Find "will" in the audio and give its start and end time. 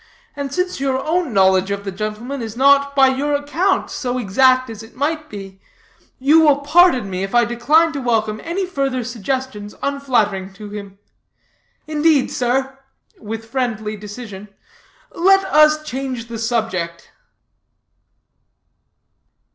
6.41-6.61